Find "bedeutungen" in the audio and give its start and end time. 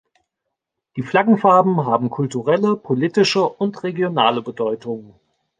4.41-5.13